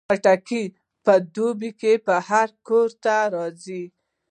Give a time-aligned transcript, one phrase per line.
[0.09, 0.63] خټکی
[1.05, 1.93] په دوبۍ کې
[2.29, 3.83] هر کور ته راځي.